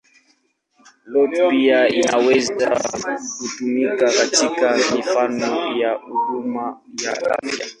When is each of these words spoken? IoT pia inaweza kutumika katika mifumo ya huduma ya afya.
IoT 1.11 1.37
pia 1.49 1.87
inaweza 1.89 2.77
kutumika 3.37 4.05
katika 4.11 4.77
mifumo 4.95 5.77
ya 5.77 5.93
huduma 5.93 6.79
ya 7.05 7.11
afya. 7.13 7.67